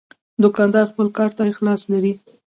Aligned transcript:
دوکاندار 0.43 0.85
خپل 0.91 1.07
کار 1.17 1.29
ته 1.37 1.41
اخلاص 1.51 1.81
لري. 1.91 2.13